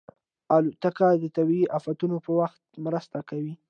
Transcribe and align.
الوتکه 0.57 1.07
د 1.21 1.23
طبیعي 1.37 1.65
افتونو 1.77 2.17
په 2.25 2.31
وخت 2.39 2.61
مرسته 2.85 3.17
کوي. 3.29 3.53